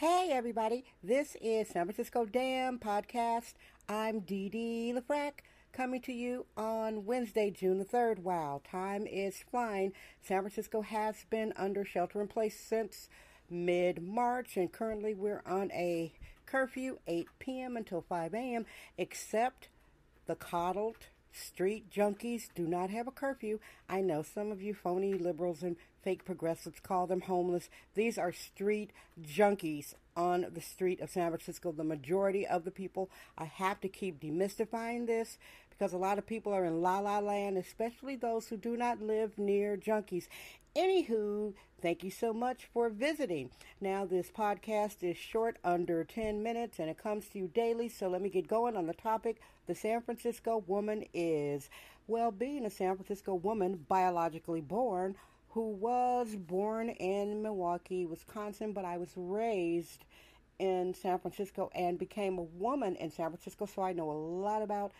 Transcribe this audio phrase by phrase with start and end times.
[0.00, 0.84] Hey, everybody.
[1.02, 3.54] This is San Francisco Damn Podcast.
[3.88, 5.40] I'm Dee Dee LaFrac
[5.72, 8.20] coming to you on Wednesday, June the 3rd.
[8.20, 9.92] Wow, time is flying.
[10.22, 13.08] San Francisco has been under shelter in place since
[13.50, 16.12] mid March, and currently we're on a
[16.46, 17.76] curfew 8 p.m.
[17.76, 19.68] until 5 a.m., except
[20.26, 23.58] the coddled street junkies do not have a curfew.
[23.88, 27.68] I know some of you phony liberals and fake progressives call them homeless.
[27.94, 28.92] These are street
[29.22, 31.70] junkies on the street of San Francisco.
[31.72, 33.08] The majority of the people,
[33.38, 35.38] I have to keep demystifying this
[35.70, 39.00] because a lot of people are in la la land, especially those who do not
[39.00, 40.26] live near junkies.
[40.74, 43.50] Anywho, thank you so much for visiting.
[43.80, 47.88] Now, this podcast is short, under 10 minutes, and it comes to you daily.
[47.88, 51.70] So let me get going on the topic the San Francisco woman is.
[52.08, 55.14] Well, being a San Francisco woman, biologically born,
[55.58, 60.04] who was born in Milwaukee, Wisconsin, but I was raised
[60.60, 64.62] in San Francisco and became a woman in San Francisco, so I know a lot
[64.62, 64.92] about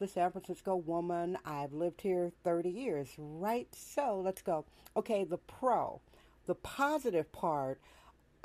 [0.00, 1.38] the San Francisco woman.
[1.46, 3.66] I've lived here 30 years, right?
[3.74, 4.66] So let's go.
[4.98, 6.02] Okay, the pro,
[6.44, 7.80] the positive part,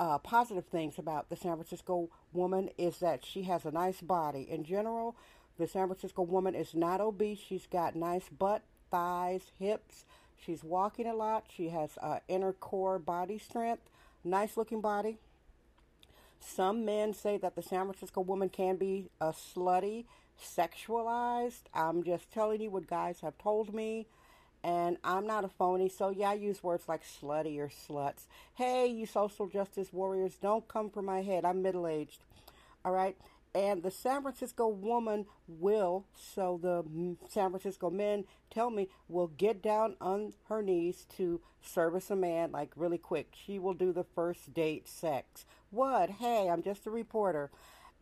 [0.00, 4.48] uh, positive things about the San Francisco woman is that she has a nice body.
[4.48, 5.16] In general,
[5.58, 7.40] the San Francisco woman is not obese.
[7.46, 10.06] She's got nice butt, thighs, hips.
[10.44, 11.44] She's walking a lot.
[11.54, 13.82] She has uh, inner core body strength,
[14.24, 15.18] nice looking body.
[16.40, 20.04] Some men say that the San Francisco woman can be a slutty
[20.40, 21.62] sexualized.
[21.74, 24.06] I'm just telling you what guys have told me.
[24.64, 28.26] And I'm not a phony, so yeah, I use words like slutty or sluts.
[28.54, 31.44] Hey, you social justice warriors, don't come for my head.
[31.44, 32.18] I'm middle aged.
[32.84, 33.16] All right.
[33.58, 36.84] And the San Francisco woman will, so the
[37.28, 42.52] San Francisco men tell me, will get down on her knees to service a man
[42.52, 43.34] like really quick.
[43.34, 45.44] She will do the first date sex.
[45.70, 46.08] What?
[46.08, 47.50] Hey, I'm just a reporter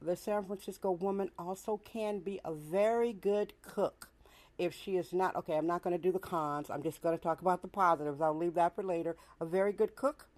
[0.03, 4.11] the San Francisco woman also can be a very good cook.
[4.59, 6.71] If she is not, okay, I'm not going to do the cons.
[6.71, 8.21] I'm just going to talk about the positives.
[8.21, 9.17] I'll leave that for later.
[9.41, 10.29] A very good cook.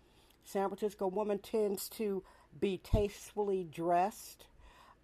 [0.45, 2.23] San Francisco woman tends to
[2.59, 4.47] be tastefully dressed.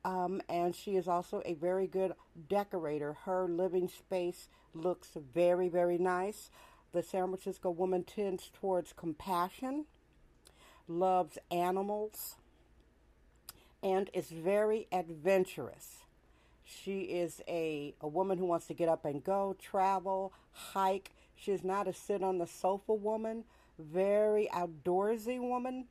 [0.04, 2.12] Um, and she is also a very good
[2.48, 3.16] decorator.
[3.25, 6.50] Her living space looks very, very nice.
[6.92, 9.87] The San Francisco woman tends towards compassion,
[10.87, 12.37] loves animals,
[13.82, 15.98] and is very adventurous.
[16.65, 21.10] She is a, a woman who wants to get up and go, travel, hike.
[21.36, 23.44] She's not a sit on the sofa woman,
[23.78, 25.86] very outdoorsy woman,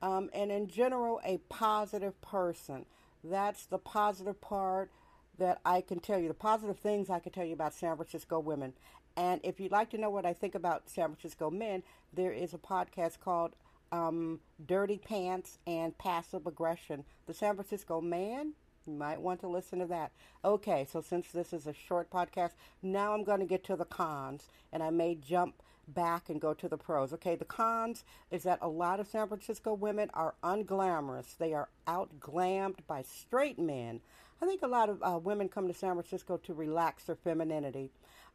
[0.00, 2.86] um, and in general, a positive person.
[3.24, 4.90] That's the positive part
[5.38, 8.40] that I can tell you, the positive things I can tell you about San Francisco
[8.40, 8.72] women.
[9.16, 12.54] And if you'd like to know what I think about San Francisco men, there is
[12.54, 13.54] a podcast called
[13.90, 17.04] um, dirty pants and passive aggression.
[17.26, 18.52] The San Francisco man,
[18.86, 20.12] you might want to listen to that.
[20.44, 22.52] Okay, so since this is a short podcast,
[22.82, 26.54] now I'm going to get to the cons, and I may jump back and go
[26.54, 27.12] to the pros.
[27.12, 31.36] Okay, the cons is that a lot of San Francisco women are unglamorous.
[31.38, 34.00] They are outglammed by straight men.
[34.40, 37.90] I think a lot of uh, women come to San Francisco to relax their femininity.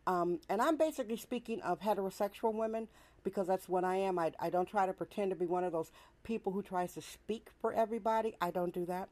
[0.05, 2.89] Um, and I'm basically speaking of heterosexual women
[3.23, 4.19] because that's what I am.
[4.19, 5.91] I, I don't try to pretend to be one of those
[6.23, 8.35] people who tries to speak for everybody.
[8.41, 9.07] I don't do that.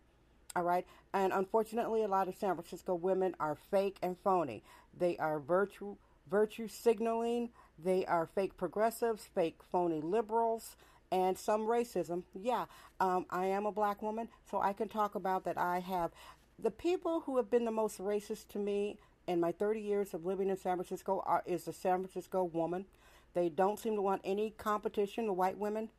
[0.54, 0.86] All right.
[1.14, 4.64] And unfortunately, a lot of San Francisco women are fake and phony.
[4.98, 5.96] They are virtue
[6.30, 7.50] virtue signaling.
[7.84, 10.76] They are fake progressives, fake phony liberals,
[11.12, 12.24] and some racism.
[12.34, 12.66] Yeah,
[13.00, 15.58] um, I am a black woman, so I can talk about that.
[15.58, 16.12] I have
[16.58, 18.98] the people who have been the most racist to me
[19.28, 22.86] in my 30 years of living in San Francisco are, is the San Francisco woman.
[23.34, 25.90] They don't seem to want any competition, the white women,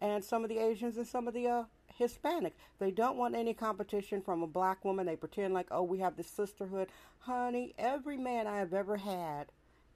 [0.00, 2.56] and some of the Asians and some of the uh, Hispanic.
[2.78, 5.06] They don't want any competition from a black woman.
[5.06, 6.88] They pretend like, oh, we have this sisterhood.
[7.20, 9.46] Honey, every man I have ever had,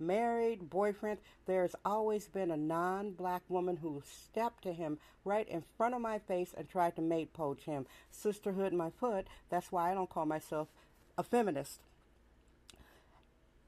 [0.07, 5.63] married, boyfriend, there's always been a non black woman who stepped to him right in
[5.77, 7.87] front of my face and tried to mate poach him.
[8.11, 9.27] Sisterhood my foot.
[9.51, 10.69] That's why I don't call myself
[11.17, 11.81] a feminist.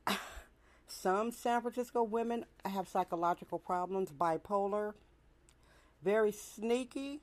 [0.89, 4.95] Some San Francisco women have psychological problems, bipolar,
[6.03, 7.21] very sneaky.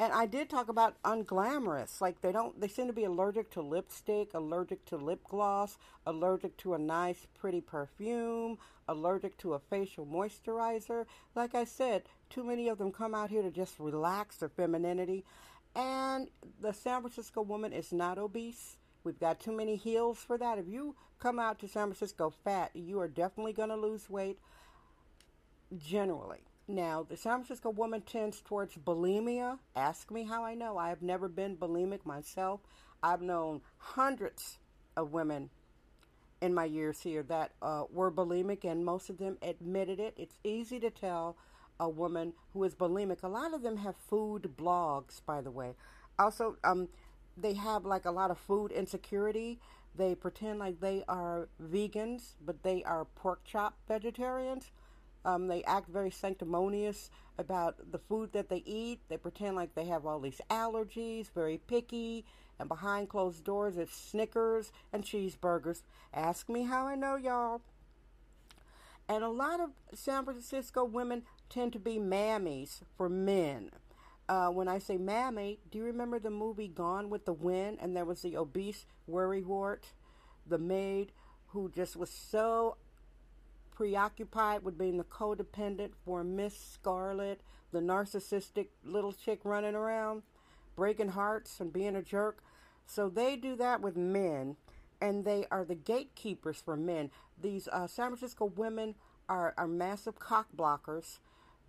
[0.00, 2.00] And I did talk about unglamorous.
[2.00, 6.56] Like they don't they seem to be allergic to lipstick, allergic to lip gloss, allergic
[6.58, 11.06] to a nice pretty perfume, allergic to a facial moisturizer.
[11.34, 15.24] Like I said, too many of them come out here to just relax their femininity.
[15.74, 16.28] And
[16.60, 18.76] the San Francisco woman is not obese.
[19.02, 20.58] We've got too many heels for that.
[20.58, 24.38] If you come out to San Francisco fat, you are definitely going to lose weight
[25.76, 26.40] generally.
[26.70, 29.58] Now, the San Francisco woman tends towards bulimia.
[29.74, 30.76] Ask me how I know.
[30.76, 32.60] I have never been bulimic myself.
[33.02, 34.58] I've known hundreds
[34.94, 35.48] of women
[36.42, 40.12] in my years here that uh, were bulimic, and most of them admitted it.
[40.18, 41.36] It's easy to tell
[41.80, 43.22] a woman who is bulimic.
[43.22, 45.74] A lot of them have food blogs, by the way.
[46.18, 46.88] Also, um,
[47.34, 49.58] they have like a lot of food insecurity.
[49.96, 54.70] They pretend like they are vegans, but they are pork chop vegetarians.
[55.28, 59.00] Um, they act very sanctimonious about the food that they eat.
[59.10, 62.24] They pretend like they have all these allergies, very picky,
[62.58, 65.82] and behind closed doors it's Snickers and cheeseburgers.
[66.14, 67.60] Ask me how I know, y'all.
[69.06, 73.70] And a lot of San Francisco women tend to be mammies for men.
[74.30, 77.78] Uh, when I say mammy, do you remember the movie Gone with the Wind?
[77.82, 79.92] And there was the obese worrywart,
[80.46, 81.12] the maid
[81.48, 82.78] who just was so
[83.78, 87.40] preoccupied with being the codependent for Miss Scarlet,
[87.70, 90.22] the narcissistic little chick running around,
[90.74, 92.42] breaking hearts and being a jerk.
[92.86, 94.56] So they do that with men,
[95.00, 97.12] and they are the gatekeepers for men.
[97.40, 98.96] These uh, San Francisco women
[99.28, 101.20] are, are massive cock blockers.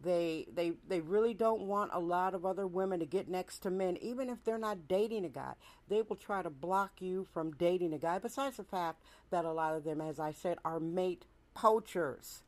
[0.02, 3.70] They they they really don't want a lot of other women to get next to
[3.70, 5.54] men, even if they're not dating a guy.
[5.90, 8.18] They will try to block you from dating a guy.
[8.18, 12.44] Besides the fact that a lot of them, as I said, are mate poachers.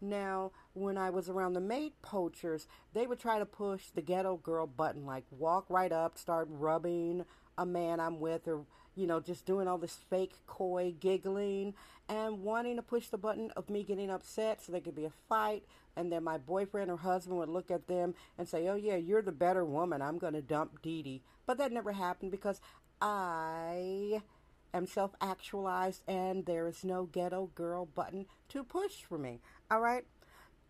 [0.00, 4.36] Now, when I was around the mate poachers, they would try to push the ghetto
[4.36, 7.24] girl button, like walk right up, start rubbing
[7.58, 8.64] a man I'm with, or
[8.94, 11.74] you know, just doing all this fake coy giggling
[12.08, 15.12] and wanting to push the button of me getting upset so there could be a
[15.28, 15.64] fight.
[15.96, 19.22] And then my boyfriend or husband would look at them and say, Oh, yeah, you're
[19.22, 20.02] the better woman.
[20.02, 21.22] I'm going to dump Dee Dee.
[21.46, 22.60] But that never happened because
[23.00, 24.22] I
[24.72, 29.40] am self actualized and there is no ghetto girl button to push for me.
[29.70, 30.04] All right?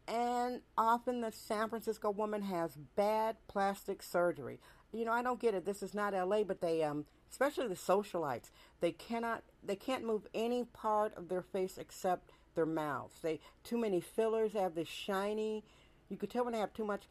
[0.08, 4.58] And often the San Francisco woman has bad plastic surgery.
[4.92, 5.64] You know, I don't get it.
[5.64, 8.50] This is not LA, but they, um, especially the socialites,
[8.80, 13.20] they cannot, they can't move any part of their face except their mouths.
[13.22, 15.62] They, too many fillers, they have this shiny,
[16.10, 17.04] you could tell when they have too much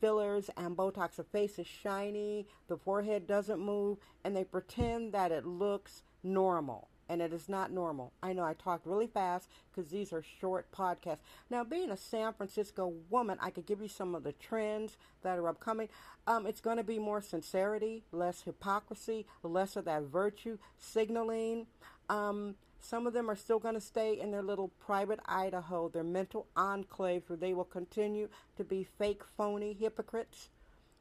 [0.00, 1.16] fillers and Botox.
[1.16, 6.88] The face is shiny, the forehead doesn't move, and they pretend that it looks normal.
[7.06, 8.12] And it is not normal.
[8.22, 11.18] I know I talked really fast because these are short podcasts.
[11.50, 15.38] Now, being a San Francisco woman, I could give you some of the trends that
[15.38, 15.90] are upcoming.
[16.26, 21.66] Um, it's going to be more sincerity, less hypocrisy, less of that virtue signaling.
[22.08, 26.04] Um, some of them are still going to stay in their little private Idaho, their
[26.04, 30.50] mental enclave, where they will continue to be fake, phony hypocrites,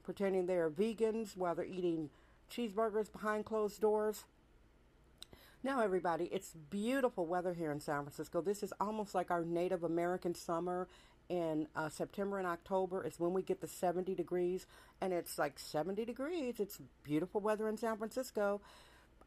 [0.01, 2.09] pretending they are vegans while they're eating
[2.49, 4.23] cheeseburgers behind closed doors.
[5.61, 8.41] Now, everybody, it's beautiful weather here in San Francisco.
[8.41, 10.87] This is almost like our Native American summer
[11.27, 14.67] in uh, September and October is when we get the 70 degrees,
[15.01, 16.59] and it's like 70 degrees.
[16.59, 18.61] It's beautiful weather in San Francisco.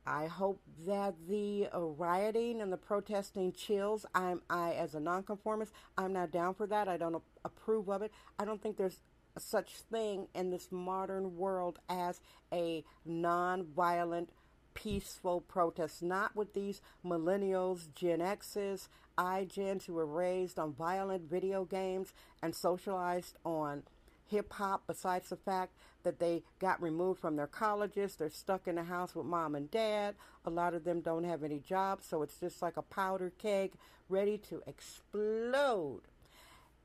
[0.07, 4.07] I hope that the uh, rioting and the protesting chills.
[4.15, 6.89] I'm I as a nonconformist, I'm not down for that.
[6.89, 8.13] I don't approve of it.
[8.39, 9.01] I don't think there's
[9.39, 12.21] such thing in this modern world as
[12.53, 14.31] a non-violent
[14.75, 18.89] peaceful protest not with these millennials, Gen X's,
[19.19, 22.13] iGens who were raised on violent video games
[22.43, 23.83] and socialized on
[24.29, 28.17] hip hop, besides the fact that they got removed from their colleges.
[28.17, 30.15] They're stuck in the house with mom and dad.
[30.45, 33.73] A lot of them don't have any jobs, so it's just like a powder keg
[34.09, 36.03] ready to explode.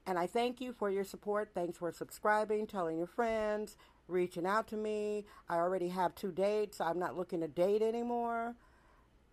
[0.06, 1.52] And I thank you for your support.
[1.54, 5.26] Thanks for subscribing, telling your friends, reaching out to me.
[5.48, 6.82] I already have two dates.
[6.82, 8.56] I'm not looking to date anymore.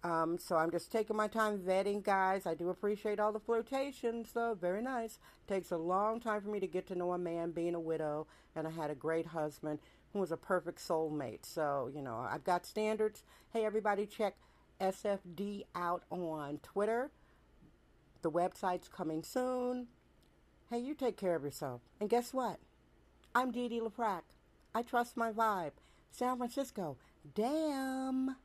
[0.05, 2.47] Um, so I'm just taking my time vetting guys.
[2.47, 4.55] I do appreciate all the flirtations, though.
[4.55, 5.19] Very nice.
[5.49, 8.27] Takes a long time for me to get to know a man being a widow,
[8.55, 9.81] and I had a great husband
[10.13, 11.45] who was a perfect soulmate.
[11.45, 13.25] So, you know, I've got standards.
[13.53, 14.37] Hey, everybody, check
[14.81, 17.11] SFD out on Twitter.
[18.23, 19.89] The website's coming soon.
[20.71, 21.81] Hey, you take care of yourself.
[22.01, 22.59] And guess what?
[23.35, 24.23] I'm Dee Dee LaFrac.
[24.75, 25.73] I trust my vibe.
[26.11, 26.97] San Francisco.
[27.35, 28.37] Damn.